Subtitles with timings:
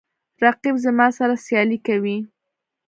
[0.43, 2.17] رقیب زما سره سیالي کوي